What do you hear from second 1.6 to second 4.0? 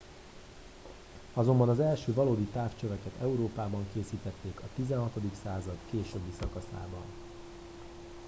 az első valódi távcsöveket európában